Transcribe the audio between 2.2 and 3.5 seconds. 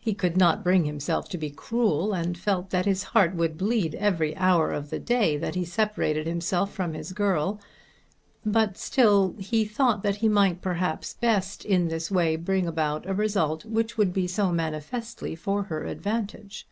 felt that his heart